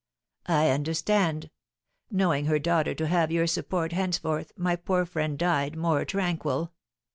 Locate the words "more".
5.77-6.05